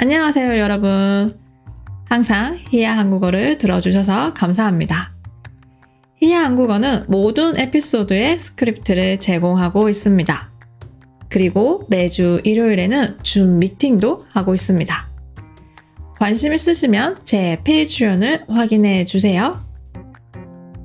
안녕하세요, 0.00 0.58
여러분. 0.58 1.28
항상 2.04 2.56
히야 2.70 2.96
한국어를 2.96 3.58
들어주셔서 3.58 4.32
감사합니다. 4.32 5.12
히야 6.22 6.44
한국어는 6.44 7.06
모든 7.08 7.58
에피소드의 7.58 8.38
스크립트를 8.38 9.18
제공하고 9.18 9.88
있습니다. 9.88 10.52
그리고 11.28 11.84
매주 11.88 12.40
일요일에는 12.44 13.18
줌 13.24 13.58
미팅도 13.58 14.26
하고 14.30 14.54
있습니다. 14.54 15.08
관심 16.20 16.54
있으시면 16.54 17.18
제 17.24 17.60
Patreon을 17.64 18.44
확인해 18.48 19.04
주세요. 19.04 19.64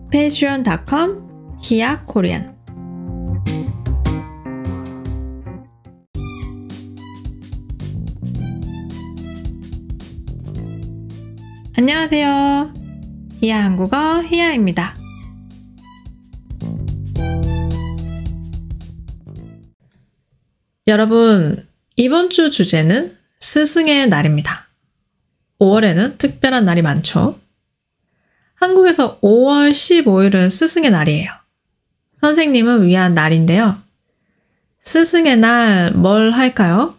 patreon.com 0.10 1.58
히야 1.62 2.06
Korean 2.08 2.53
안녕하세요. 11.76 12.72
히야 13.42 13.66
한국어 13.66 14.22
히야입니다. 14.22 14.96
여러분, 20.86 21.68
이번 21.96 22.30
주 22.30 22.52
주제는 22.52 23.18
스승의 23.40 24.08
날입니다. 24.08 24.68
5월에는 25.60 26.20
특별한 26.20 26.64
날이 26.66 26.84
많죠. 26.84 27.40
한국에서 28.54 29.20
5월 29.22 29.72
15일은 29.72 30.52
스승의 30.52 30.92
날이에요. 30.92 31.32
선생님을 32.22 32.86
위한 32.86 33.16
날인데요. 33.16 33.82
스승의 34.82 35.38
날 35.38 35.94
뭘 35.96 36.32
할까요? 36.32 36.96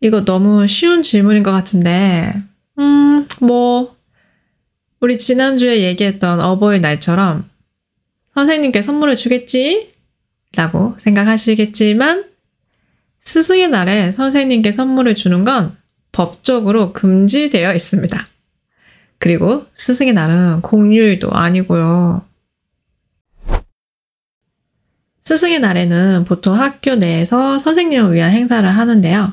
이거 0.00 0.24
너무 0.24 0.66
쉬운 0.66 1.00
질문인 1.00 1.42
것 1.42 1.50
같은데, 1.52 2.42
음, 2.78 3.28
뭐, 3.40 3.96
우리 5.00 5.18
지난주에 5.18 5.82
얘기했던 5.82 6.40
어버이날처럼 6.40 7.48
선생님께 8.34 8.80
선물을 8.80 9.16
주겠지? 9.16 9.92
라고 10.54 10.94
생각하시겠지만, 10.98 12.24
스승의 13.20 13.68
날에 13.68 14.10
선생님께 14.10 14.72
선물을 14.72 15.14
주는 15.14 15.44
건 15.44 15.76
법적으로 16.12 16.92
금지되어 16.92 17.74
있습니다. 17.74 18.28
그리고 19.18 19.64
스승의 19.74 20.12
날은 20.12 20.62
공휴일도 20.62 21.30
아니고요. 21.30 22.26
스승의 25.20 25.60
날에는 25.60 26.24
보통 26.24 26.58
학교 26.58 26.96
내에서 26.96 27.58
선생님을 27.60 28.12
위한 28.12 28.32
행사를 28.32 28.68
하는데요. 28.68 29.32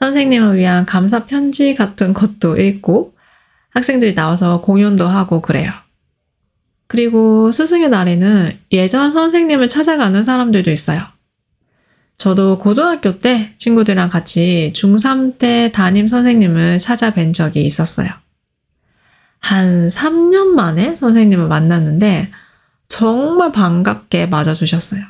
선생님을 0.00 0.56
위한 0.56 0.86
감사 0.86 1.24
편지 1.24 1.74
같은 1.74 2.12
것도 2.12 2.58
읽고 2.58 3.14
학생들이 3.70 4.14
나와서 4.14 4.60
공연도 4.60 5.06
하고 5.06 5.40
그래요. 5.40 5.70
그리고 6.86 7.50
스승의 7.50 7.88
날에는 7.88 8.58
예전 8.72 9.12
선생님을 9.12 9.68
찾아가는 9.68 10.22
사람들도 10.22 10.70
있어요. 10.70 11.02
저도 12.18 12.58
고등학교 12.58 13.18
때 13.18 13.52
친구들이랑 13.56 14.08
같이 14.08 14.72
중3 14.74 15.38
때 15.38 15.70
담임 15.72 16.08
선생님을 16.08 16.78
찾아뵌 16.78 17.34
적이 17.34 17.62
있었어요. 17.62 18.08
한 19.40 19.88
3년 19.88 20.48
만에 20.48 20.96
선생님을 20.96 21.46
만났는데 21.48 22.30
정말 22.88 23.52
반갑게 23.52 24.26
맞아주셨어요. 24.26 25.02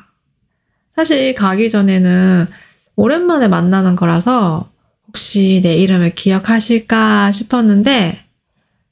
사실 0.95 1.33
가기 1.35 1.69
전에는 1.69 2.47
오랜만에 2.95 3.47
만나는 3.47 3.95
거라서 3.95 4.69
혹시 5.07 5.61
내 5.63 5.75
이름을 5.77 6.15
기억하실까 6.15 7.31
싶었는데 7.31 8.23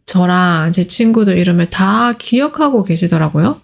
저랑 0.06 0.72
제 0.72 0.84
친구들 0.86 1.38
이름을 1.38 1.70
다 1.70 2.14
기억하고 2.14 2.84
계시더라고요. 2.84 3.62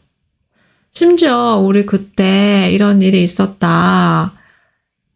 심지어 0.92 1.58
우리 1.58 1.86
그때 1.86 2.70
이런 2.72 3.02
일이 3.02 3.24
있었다. 3.24 4.34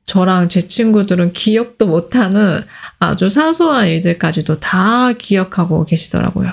저랑 0.05 0.49
제 0.49 0.61
친구들은 0.61 1.33
기억도 1.33 1.87
못하는 1.87 2.61
아주 2.99 3.29
사소한 3.29 3.87
일들까지도 3.87 4.59
다 4.59 5.11
기억하고 5.13 5.83
계시더라고요. 5.85 6.51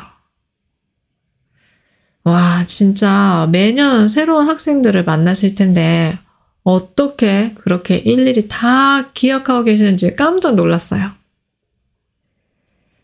와, 2.24 2.64
진짜 2.66 3.48
매년 3.50 4.08
새로운 4.08 4.48
학생들을 4.48 5.04
만나실 5.04 5.54
텐데 5.54 6.18
어떻게 6.64 7.54
그렇게 7.54 7.96
일일이 7.96 8.46
다 8.48 9.10
기억하고 9.12 9.64
계시는지 9.64 10.14
깜짝 10.14 10.54
놀랐어요. 10.54 11.12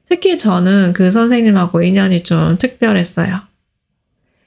특히 0.08 0.38
저는 0.38 0.94
그 0.94 1.10
선생님하고 1.10 1.82
인연이 1.82 2.22
좀 2.22 2.56
특별했어요. 2.56 3.40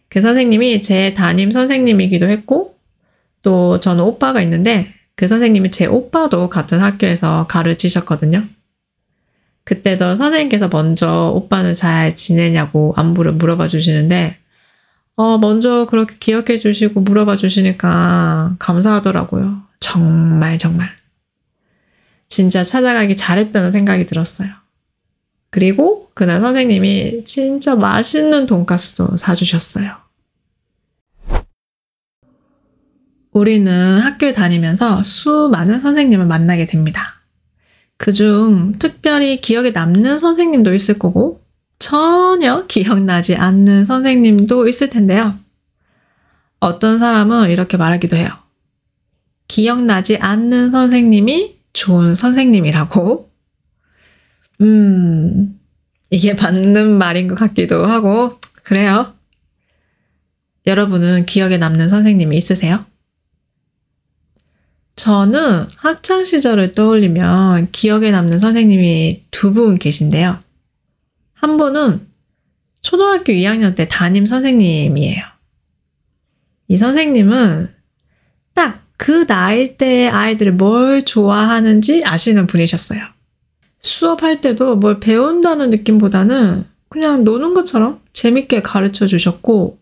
그 0.10 0.20
선생님이 0.20 0.82
제 0.82 1.14
담임 1.14 1.52
선생님이기도 1.52 2.28
했고, 2.28 2.76
또 3.44 3.80
저는 3.80 4.04
오빠가 4.04 4.42
있는데, 4.42 4.88
그 5.16 5.28
선생님이 5.28 5.72
제 5.72 5.86
오빠도 5.86 6.50
같은 6.50 6.80
학교에서 6.80 7.46
가르치셨거든요. 7.48 8.44
그때도 9.64 10.16
선생님께서 10.16 10.68
먼저 10.70 11.32
오빠는 11.36 11.76
잘 11.76 12.16
지내냐고 12.16 12.94
안부를 12.98 13.34
물어봐 13.34 13.68
주시는데, 13.68 14.38
어, 15.16 15.38
먼저 15.38 15.86
그렇게 15.90 16.16
기억해 16.20 16.58
주시고 16.58 17.02
물어봐 17.02 17.36
주시니까 17.36 18.56
감사하더라고요. 18.60 19.62
정말, 19.80 20.58
정말. 20.58 20.90
진짜 22.28 22.64
찾아가기 22.64 23.16
잘했다는 23.16 23.72
생각이 23.72 24.06
들었어요. 24.06 24.50
그리고 25.50 26.10
그날 26.14 26.40
선생님이 26.40 27.26
진짜 27.26 27.76
맛있는 27.76 28.46
돈가스도 28.46 29.18
사주셨어요. 29.18 29.98
우리는 33.34 33.98
학교에 33.98 34.34
다니면서 34.34 35.04
수많은 35.04 35.82
선생님을 35.82 36.26
만나게 36.26 36.66
됩니다. 36.66 37.22
그중 37.98 38.74
특별히 38.80 39.40
기억에 39.42 39.72
남는 39.72 40.20
선생님도 40.20 40.74
있을 40.74 40.98
거고, 40.98 41.42
전혀 41.82 42.68
기억나지 42.68 43.36
않는 43.36 43.84
선생님도 43.86 44.68
있을 44.68 44.90
텐데요. 44.92 45.38
어떤 46.60 47.00
사람은 47.00 47.50
이렇게 47.50 47.76
말하기도 47.76 48.16
해요. 48.16 48.30
기억나지 49.48 50.18
않는 50.18 50.70
선생님이 50.70 51.58
좋은 51.74 52.14
선생님이라고. 52.14 53.32
음, 54.62 55.60
이게 56.12 56.36
맞는 56.36 56.98
말인 57.00 57.28
것 57.28 57.34
같기도 57.36 57.88
하고, 57.88 58.40
그래요. 58.64 59.16
여러분은 60.68 61.26
기억에 61.26 61.58
남는 61.58 61.90
선생님이 61.90 62.38
있으세요? 62.38 62.86
저는 64.96 65.66
학창 65.78 66.24
시절을 66.26 66.74
떠올리면 66.74 67.70
기억에 67.72 68.12
남는 68.12 68.38
선생님이 68.38 69.24
두 69.32 69.54
분 69.54 69.80
계신데요. 69.80 70.44
한 71.42 71.58
분은 71.58 72.08
초등학교 72.82 73.34
2학년 73.34 73.76
때 73.76 73.88
담임 73.88 74.26
선생님이에요. 74.26 75.24
이 76.68 76.78
선생님은 76.78 77.70
딱 78.54 78.82
그 79.02 79.26
나이 79.26 79.78
때 79.78 80.10
아이들이 80.10 80.52
뭘 80.52 81.02
좋아하는지 81.02 82.04
아시는 82.06 82.46
분이셨어요. 82.46 83.02
수업할 83.80 84.42
때도 84.42 84.76
뭘 84.76 85.00
배운다는 85.00 85.72
느낌보다는 85.72 86.66
그냥 86.88 87.24
노는 87.24 87.56
것처럼 87.56 88.00
재밌게 88.14 88.62
가르쳐 88.62 89.08
주셨고, 89.08 89.80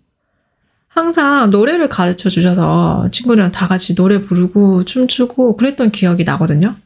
항상 0.87 1.49
노래를 1.49 1.89
가르쳐 1.89 2.29
주셔서 2.29 3.09
친구들이랑 3.11 3.51
다 3.51 3.67
같이 3.67 3.93
노래 3.93 4.21
부르고 4.21 4.85
춤추고 4.85 5.57
그랬던 5.57 5.91
기억이 5.91 6.23
나거든요. 6.23 6.77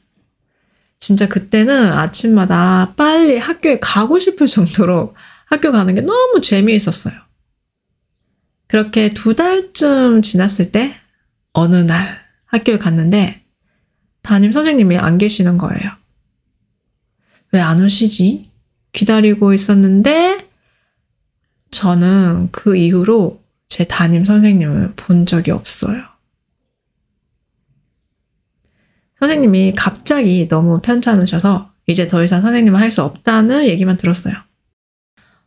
진짜 1.04 1.28
그때는 1.28 1.92
아침마다 1.92 2.94
빨리 2.96 3.38
학교에 3.38 3.78
가고 3.82 4.20
싶을 4.20 4.48
정도로 4.48 5.14
학교 5.48 5.74
가는 5.74 5.94
게 5.94 6.00
너무 6.00 6.40
재미있었어요. 6.40 7.14
그렇게 8.68 9.10
두 9.10 9.36
달쯤 9.36 10.22
지났을 10.22 10.72
때 10.72 10.96
어느 11.52 11.76
날 11.76 12.22
학교에 12.46 12.78
갔는데 12.78 13.44
담임 14.22 14.54
선생님이 14.54 14.96
안 14.96 15.18
계시는 15.18 15.58
거예요. 15.58 15.92
왜 17.52 17.60
안 17.60 17.84
오시지? 17.84 18.50
기다리고 18.94 19.54
있었는데 19.54 20.48
저는 21.70 22.48
그 22.54 22.78
이후로 22.78 23.44
제 23.68 23.84
담임 23.84 24.24
선생님을 24.24 24.94
본 24.96 25.26
적이 25.26 25.52
없어요. 25.52 26.02
선생님이 29.20 29.74
갑자기 29.76 30.48
너무 30.48 30.80
편찮으셔서 30.82 31.72
이제 31.88 32.08
더 32.08 32.24
이상 32.24 32.42
선생님을 32.42 32.80
할수 32.80 33.02
없다는 33.04 33.66
얘기만 33.68 33.98
들었어요. 33.98 34.36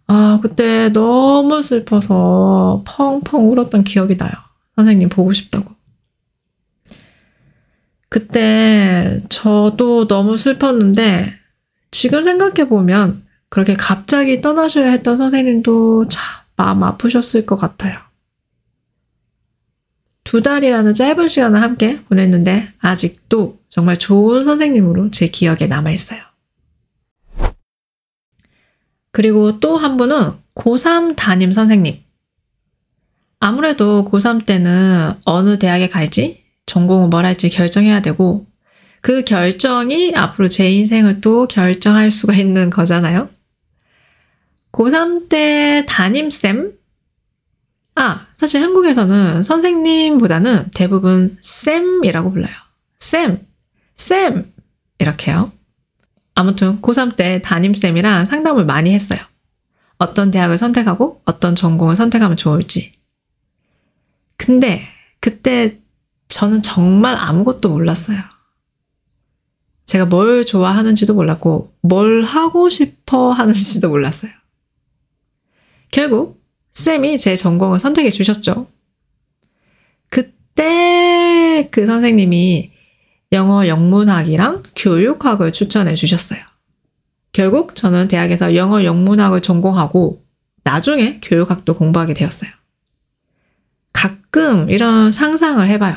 아, 0.08 0.38
그때 0.42 0.90
너무 0.90 1.62
슬퍼서 1.62 2.84
펑펑 2.86 3.50
울었던 3.50 3.84
기억이 3.84 4.16
나요. 4.16 4.32
선생님 4.76 5.08
보고 5.08 5.32
싶다고. 5.32 5.74
그때 8.08 9.18
저도 9.28 10.06
너무 10.06 10.36
슬펐는데 10.36 11.32
지금 11.90 12.22
생각해보면 12.22 13.24
그렇게 13.48 13.74
갑자기 13.74 14.40
떠나셔야 14.40 14.90
했던 14.90 15.16
선생님도 15.16 16.08
참 16.08 16.22
마음 16.56 16.82
아프셨을 16.84 17.46
것 17.46 17.56
같아요. 17.56 17.98
두 20.36 20.42
달이라는 20.42 20.92
짧은 20.92 21.28
시간을 21.28 21.62
함께 21.62 21.98
보냈는데 22.10 22.68
아직도 22.78 23.58
정말 23.70 23.96
좋은 23.96 24.42
선생님으로 24.42 25.10
제 25.10 25.28
기억에 25.28 25.66
남아있어요. 25.66 26.20
그리고 29.12 29.60
또 29.60 29.78
한 29.78 29.96
분은 29.96 30.32
고3 30.54 31.16
담임 31.16 31.52
선생님. 31.52 32.02
아무래도 33.40 34.04
고3 34.04 34.44
때는 34.44 35.12
어느 35.24 35.58
대학에 35.58 35.88
갈지, 35.88 36.44
전공을 36.66 37.08
뭘 37.08 37.24
할지 37.24 37.48
결정해야 37.48 38.02
되고, 38.02 38.44
그 39.00 39.24
결정이 39.24 40.12
앞으로 40.14 40.50
제 40.50 40.70
인생을 40.70 41.22
또 41.22 41.48
결정할 41.48 42.10
수가 42.10 42.34
있는 42.34 42.68
거잖아요. 42.68 43.30
고3 44.70 45.30
때 45.30 45.86
담임쌤? 45.88 46.74
아, 47.96 48.26
사실 48.34 48.62
한국에서는 48.62 49.42
선생님보다는 49.42 50.70
대부분 50.74 51.36
쌤이라고 51.40 52.30
불러요. 52.30 52.54
쌤, 52.98 53.46
쌤! 53.94 54.52
이렇게요. 54.98 55.52
아무튼 56.34 56.80
고3 56.80 57.16
때 57.16 57.40
담임쌤이랑 57.42 58.26
상담을 58.26 58.66
많이 58.66 58.92
했어요. 58.92 59.20
어떤 59.98 60.30
대학을 60.30 60.58
선택하고 60.58 61.22
어떤 61.24 61.54
전공을 61.54 61.96
선택하면 61.96 62.36
좋을지. 62.36 62.92
근데 64.36 64.82
그때 65.20 65.80
저는 66.28 66.60
정말 66.60 67.16
아무것도 67.16 67.70
몰랐어요. 67.70 68.18
제가 69.86 70.04
뭘 70.04 70.44
좋아하는지도 70.44 71.14
몰랐고, 71.14 71.72
뭘 71.80 72.24
하고 72.24 72.68
싶어 72.68 73.30
하는지도 73.30 73.88
몰랐어요. 73.88 74.32
결국, 75.90 76.44
쌤이 76.76 77.16
제 77.16 77.34
전공을 77.36 77.78
선택해 77.78 78.10
주셨죠. 78.10 78.66
그때 80.10 81.68
그 81.70 81.86
선생님이 81.86 82.70
영어 83.32 83.66
영문학이랑 83.66 84.62
교육학을 84.76 85.52
추천해 85.52 85.94
주셨어요. 85.94 86.40
결국 87.32 87.74
저는 87.74 88.08
대학에서 88.08 88.54
영어 88.54 88.84
영문학을 88.84 89.40
전공하고 89.40 90.22
나중에 90.64 91.18
교육학도 91.22 91.76
공부하게 91.76 92.12
되었어요. 92.12 92.50
가끔 93.94 94.68
이런 94.68 95.10
상상을 95.10 95.66
해봐요. 95.66 95.96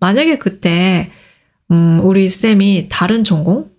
만약에 0.00 0.38
그때 0.38 1.10
음, 1.70 2.00
우리 2.02 2.30
쌤이 2.30 2.88
다른 2.90 3.24
전공, 3.24 3.70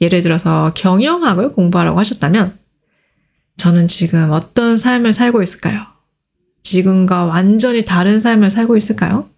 예를 0.00 0.20
들어서 0.22 0.72
경영학을 0.74 1.52
공부하라고 1.52 1.98
하셨다면 1.98 2.55
저는 3.56 3.88
지금 3.88 4.30
어떤 4.32 4.76
삶을 4.76 5.12
살고 5.12 5.42
있을까요? 5.42 5.86
지금과 6.62 7.24
완전히 7.24 7.84
다른 7.84 8.20
삶을 8.20 8.50
살고 8.50 8.76
있을까요? 8.76 9.30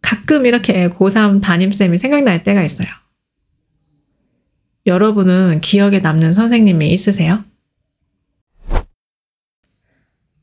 가끔 0.00 0.46
이렇게 0.46 0.88
고3 0.88 1.40
담임쌤이 1.40 1.98
생각날 1.98 2.42
때가 2.42 2.62
있어요. 2.62 2.88
여러분은 4.86 5.60
기억에 5.60 6.00
남는 6.00 6.32
선생님이 6.32 6.90
있으세요? 6.90 7.44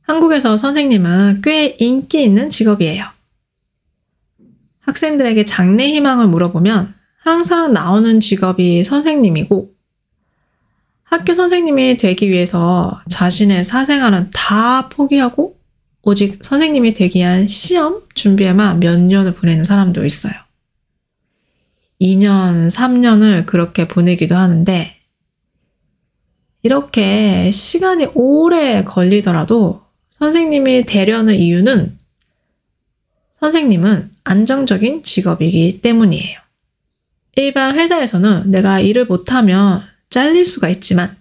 한국에서 0.01 0.57
선생님은 0.57 1.41
꽤 1.43 1.75
인기 1.79 2.23
있는 2.23 2.49
직업이에요. 2.49 3.03
학생들에게 4.79 5.45
장래 5.45 5.87
희망을 5.87 6.27
물어보면 6.27 6.95
항상 7.19 7.73
나오는 7.73 8.19
직업이 8.19 8.83
선생님이고 8.83 9.78
학교 11.09 11.33
선생님이 11.33 11.97
되기 11.97 12.29
위해서 12.29 13.01
자신의 13.09 13.63
사생활은 13.63 14.29
다 14.31 14.89
포기하고 14.89 15.57
오직 16.03 16.43
선생님이 16.43 16.93
되기 16.93 17.19
위한 17.19 17.47
시험 17.47 18.03
준비에만 18.13 18.79
몇 18.79 18.99
년을 18.99 19.33
보내는 19.33 19.63
사람도 19.63 20.05
있어요. 20.05 20.33
2년, 21.99 22.69
3년을 22.69 23.47
그렇게 23.47 23.87
보내기도 23.87 24.35
하는데, 24.35 24.95
이렇게 26.61 27.49
시간이 27.51 28.09
오래 28.13 28.83
걸리더라도 28.83 29.81
선생님이 30.11 30.83
되려는 30.83 31.35
이유는 31.35 31.97
선생님은 33.39 34.11
안정적인 34.23 35.01
직업이기 35.03 35.81
때문이에요. 35.81 36.39
일반 37.35 37.75
회사에서는 37.75 38.51
내가 38.51 38.79
일을 38.79 39.05
못하면 39.05 39.81
잘릴 40.09 40.45
수가 40.45 40.69
있지만, 40.69 41.17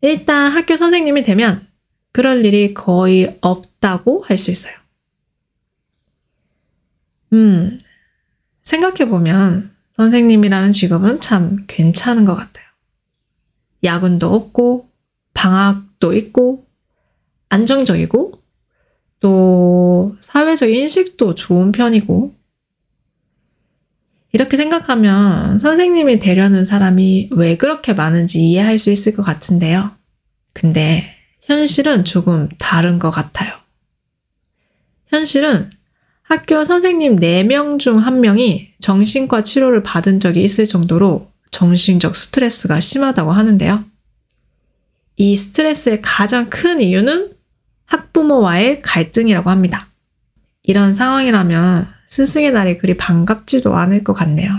일단 0.00 0.52
학교 0.52 0.76
선생님이 0.76 1.22
되면 1.22 1.66
그럴 2.12 2.44
일이 2.44 2.74
거의 2.74 3.36
없다고 3.40 4.22
할 4.22 4.38
수 4.38 4.50
있어요. 4.50 4.74
음, 7.32 7.78
생각해보면 8.62 9.74
선생님이라는 9.92 10.72
직업은 10.72 11.20
참 11.20 11.64
괜찮은 11.66 12.24
것 12.24 12.34
같아요. 12.34 12.64
야근도 13.84 14.32
없고, 14.32 14.88
방학도 15.34 16.14
있고, 16.14 16.66
안정적이고, 17.48 18.40
또 19.20 20.16
사회적 20.20 20.70
인식도 20.70 21.34
좋은 21.34 21.72
편이고, 21.72 22.34
이렇게 24.32 24.56
생각하면 24.56 25.58
선생님이 25.58 26.18
되려는 26.18 26.64
사람이 26.64 27.30
왜 27.32 27.56
그렇게 27.56 27.94
많은지 27.94 28.40
이해할 28.42 28.78
수 28.78 28.90
있을 28.90 29.14
것 29.14 29.22
같은데요. 29.22 29.92
근데 30.52 31.14
현실은 31.42 32.04
조금 32.04 32.48
다른 32.58 32.98
것 32.98 33.10
같아요. 33.10 33.52
현실은 35.06 35.70
학교 36.22 36.62
선생님 36.62 37.16
4명 37.16 37.78
중 37.78 37.96
1명이 37.98 38.72
정신과 38.80 39.42
치료를 39.44 39.82
받은 39.82 40.20
적이 40.20 40.44
있을 40.44 40.66
정도로 40.66 41.30
정신적 41.50 42.14
스트레스가 42.14 42.80
심하다고 42.80 43.32
하는데요. 43.32 43.84
이 45.16 45.34
스트레스의 45.34 46.02
가장 46.02 46.50
큰 46.50 46.80
이유는 46.80 47.32
학부모와의 47.86 48.82
갈등이라고 48.82 49.48
합니다. 49.48 49.87
이런 50.68 50.92
상황이라면 50.92 51.88
스승의 52.04 52.52
날이 52.52 52.76
그리 52.76 52.94
반갑지도 52.94 53.74
않을 53.74 54.04
것 54.04 54.12
같네요. 54.12 54.52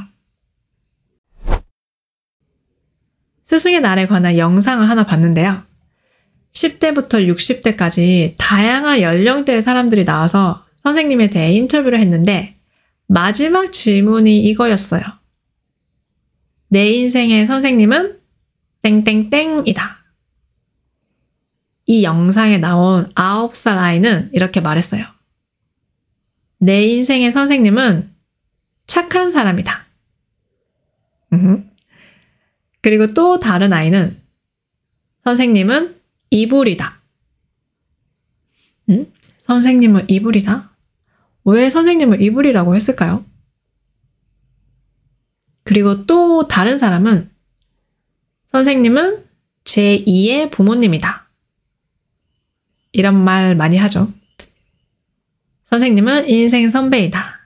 스승의 3.44 3.82
날에 3.82 4.08
관한 4.08 4.36
영상을 4.36 4.90
하나 4.90 5.06
봤는데요. 5.06 5.62
10대부터 6.52 7.32
60대까지 7.32 8.34
다양한 8.40 9.02
연령대의 9.02 9.62
사람들이 9.62 10.04
나와서 10.04 10.66
선생님에 10.78 11.30
대해 11.30 11.54
인터뷰를 11.54 12.00
했는데 12.00 12.58
마지막 13.06 13.72
질문이 13.72 14.40
이거였어요. 14.46 15.04
내 16.70 16.90
인생의 16.90 17.46
선생님은 17.46 18.18
땡땡땡이다. 18.82 20.00
이 21.86 22.04
영상에 22.04 22.58
나온 22.58 23.14
9살 23.14 23.78
아이는 23.78 24.32
이렇게 24.34 24.60
말했어요. 24.60 25.19
내 26.60 26.84
인생의 26.84 27.32
선생님은 27.32 28.14
착한 28.86 29.32
사람이다. 29.32 29.86
그리고 32.82 33.14
또 33.14 33.40
다른 33.40 33.74
아이는 33.74 34.22
선생님은 35.24 35.98
이불이다. 36.30 37.02
응? 38.90 39.12
선생님은 39.38 40.10
이불이다? 40.10 40.76
왜 41.46 41.70
선생님을 41.70 42.22
이불이라고 42.22 42.76
했을까요? 42.76 43.26
그리고 45.64 46.06
또 46.06 46.48
다른 46.48 46.78
사람은 46.80 47.30
선생님은 48.48 49.26
제2의 49.64 50.52
부모님이다. 50.52 51.30
이런 52.92 53.24
말 53.24 53.56
많이 53.56 53.78
하죠. 53.78 54.12
선생님은 55.70 56.30
인생 56.30 56.70
선배이다. 56.70 57.40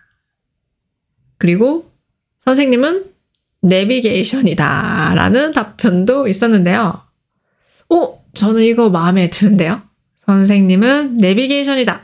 그리고 1.38 1.92
선생님은 2.40 3.12
내비게이션이다. 3.62 5.14
라는 5.16 5.52
답변도 5.52 6.28
있었는데요. 6.28 7.02
오, 7.90 8.20
저는 8.34 8.64
이거 8.64 8.90
마음에 8.90 9.30
드는데요. 9.30 9.82
선생님은 10.16 11.18
내비게이션이다. 11.18 12.02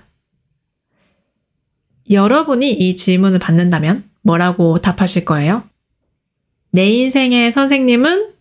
여러분이 2.11 2.69
이 2.71 2.95
질문을 2.95 3.39
받는다면 3.39 4.09
뭐라고 4.21 4.79
답하실 4.79 5.23
거예요? 5.25 5.63
내 6.71 6.89
인생의 6.89 7.51
선생님은 7.51 8.33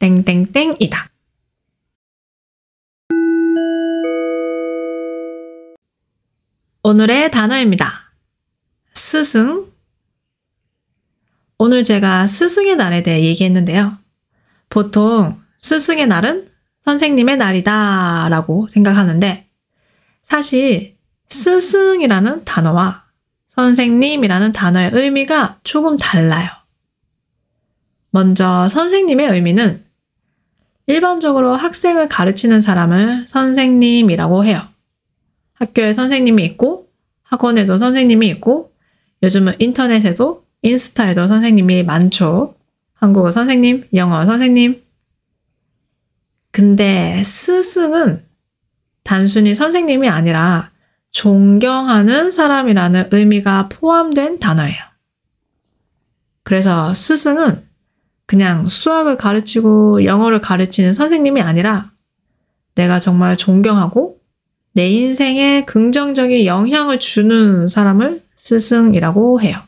땡땡땡이다. 0.00 1.10
오늘의 6.86 7.30
단어입니다. 7.30 8.12
스승. 8.92 9.72
오늘 11.56 11.82
제가 11.82 12.26
스승의 12.26 12.76
날에 12.76 13.02
대해 13.02 13.22
얘기했는데요. 13.22 13.96
보통 14.68 15.40
스승의 15.56 16.06
날은 16.08 16.46
선생님의 16.80 17.38
날이다 17.38 18.28
라고 18.28 18.68
생각하는데 18.68 19.48
사실 20.20 20.98
스승이라는 21.28 22.44
단어와 22.44 23.06
선생님이라는 23.46 24.52
단어의 24.52 24.90
의미가 24.92 25.60
조금 25.64 25.96
달라요. 25.96 26.50
먼저 28.10 28.68
선생님의 28.68 29.28
의미는 29.28 29.86
일반적으로 30.86 31.56
학생을 31.56 32.08
가르치는 32.08 32.60
사람을 32.60 33.26
선생님이라고 33.26 34.44
해요. 34.44 34.73
학교에 35.54 35.92
선생님이 35.92 36.44
있고 36.44 36.88
학원에도 37.22 37.76
선생님이 37.78 38.28
있고 38.28 38.72
요즘은 39.22 39.54
인터넷에도 39.58 40.44
인스타에도 40.62 41.26
선생님이 41.26 41.82
많죠. 41.84 42.54
한국어 42.94 43.30
선생님, 43.30 43.88
영어 43.94 44.24
선생님. 44.24 44.82
근데 46.50 47.22
스승은 47.24 48.24
단순히 49.02 49.54
선생님이 49.54 50.08
아니라 50.08 50.70
존경하는 51.10 52.30
사람이라는 52.30 53.08
의미가 53.12 53.68
포함된 53.68 54.38
단어예요. 54.38 54.76
그래서 56.42 56.92
스승은 56.94 57.62
그냥 58.26 58.66
수학을 58.66 59.16
가르치고 59.16 60.04
영어를 60.04 60.40
가르치는 60.40 60.94
선생님이 60.94 61.42
아니라 61.42 61.92
내가 62.74 62.98
정말 62.98 63.36
존경하고 63.36 64.13
내 64.74 64.88
인생에 64.90 65.64
긍정적인 65.64 66.46
영향을 66.46 66.98
주는 66.98 67.68
사람을 67.68 68.24
스승이라고 68.36 69.40
해요. 69.40 69.62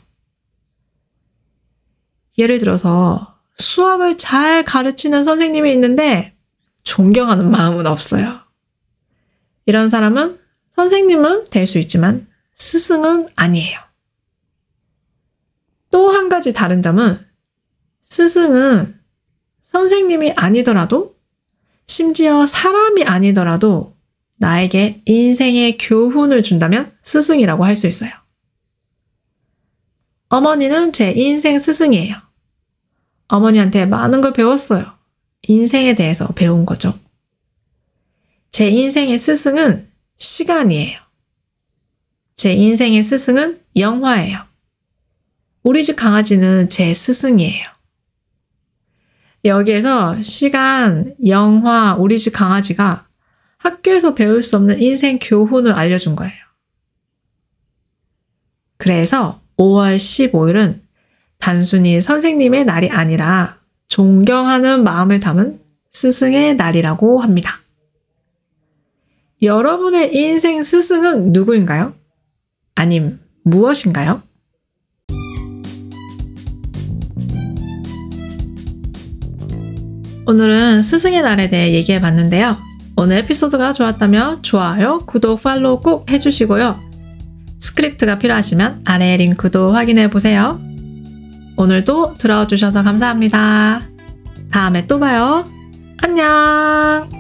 예를 2.38 2.58
들어서 2.58 3.38
수학을 3.56 4.18
잘 4.18 4.64
가르치는 4.64 5.22
선생님이 5.22 5.72
있는데 5.72 6.36
존경하는 6.82 7.50
마음은 7.50 7.86
없어요. 7.86 8.40
이런 9.64 9.88
사람은 9.88 10.38
선생님은 10.66 11.44
될 11.50 11.66
수 11.66 11.78
있지만 11.78 12.26
스승은 12.54 13.28
아니에요. 13.36 13.80
또 15.90 16.10
한 16.10 16.28
가지 16.28 16.52
다른 16.52 16.82
점은 16.82 17.25
스승은 18.02 18.98
선생님이 19.62 20.32
아니더라도 20.32 21.16
심지어 21.86 22.44
사람이 22.44 23.04
아니더라도 23.04 23.96
나에게 24.38 25.02
인생의 25.05 25.78
교훈을 25.78 26.43
준다면 26.43 26.93
스승이라고 27.02 27.64
할 27.64 27.76
수 27.76 27.87
있어요. 27.87 28.11
어머니는 30.28 30.93
제 30.93 31.12
인생 31.12 31.59
스승이에요. 31.59 32.16
어머니한테 33.28 33.87
많은 33.87 34.21
걸 34.21 34.33
배웠어요. 34.33 34.85
인생에 35.43 35.95
대해서 35.95 36.28
배운 36.28 36.66
거죠. 36.66 36.99
제 38.50 38.69
인생의 38.69 39.19
스승은 39.19 39.90
시간이에요. 40.16 40.99
제 42.35 42.52
인생의 42.52 43.02
스승은 43.02 43.61
영화예요. 43.76 44.45
우리 45.62 45.83
집 45.85 45.97
강아지는 45.97 46.69
제 46.69 46.93
스승이에요. 46.93 47.64
여기에서 49.45 50.21
시간, 50.23 51.14
영화, 51.26 51.95
우리 51.95 52.19
집 52.19 52.33
강아지가 52.33 53.05
학교에서 53.66 54.14
배울 54.14 54.42
수 54.42 54.56
없는 54.56 54.80
인생 54.80 55.18
교훈을 55.20 55.73
알려준 55.73 56.14
거예요. 56.14 56.35
그래서 58.76 59.40
5월 59.58 59.96
15일은 59.96 60.80
단순히 61.38 62.00
선생님의 62.00 62.64
날이 62.64 62.88
아니라 62.90 63.58
존경하는 63.88 64.85
마음을 64.85 65.18
담은 65.18 65.61
스승의 65.90 66.56
날이라고 66.56 67.20
합니다. 67.20 67.61
여러분의 69.42 70.14
인생 70.14 70.62
스승은 70.62 71.32
누구인가요? 71.32 71.94
아님 72.75 73.18
무엇인가요? 73.42 74.23
오늘은 80.28 80.82
스승의 80.82 81.23
날에 81.23 81.49
대해 81.49 81.73
얘기해 81.73 82.00
봤는데요. 82.00 82.65
오늘 82.97 83.19
에피소드가 83.19 83.75
좋았다면 83.75 84.43
좋아요, 84.43 85.00
구독, 85.07 85.43
팔로우 85.43 85.81
꼭 85.81 86.11
해주시고요. 86.11 86.81
스크립트가 87.61 88.19
필요하시면 88.19 88.83
아래 88.85 89.17
링크도 89.17 89.73
확인해 89.73 90.09
보세요. 90.09 90.61
오늘도 91.57 92.15
들어주셔서 92.15 92.83
감사합니다. 92.83 93.83
다음에 94.50 94.87
또 94.87 94.99
봐요. 94.99 95.45
안녕! 96.03 97.15